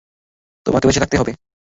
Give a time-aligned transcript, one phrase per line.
[0.65, 1.31] তোমাকে বেঁচে থাকতে হবে!